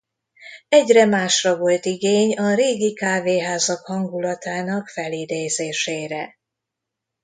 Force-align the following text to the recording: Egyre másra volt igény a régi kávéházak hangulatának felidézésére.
Egyre 0.69 1.05
másra 1.05 1.57
volt 1.57 1.85
igény 1.85 2.33
a 2.37 2.55
régi 2.55 2.93
kávéházak 2.93 3.85
hangulatának 3.85 4.87
felidézésére. 4.87 6.37